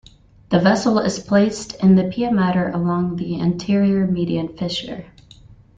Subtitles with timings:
[0.49, 5.05] The vessel is placed in the pia mater along the anterior median fissure.